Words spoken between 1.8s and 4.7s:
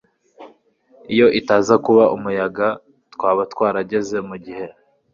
kuba umuyaga, twaba twarageze mugihe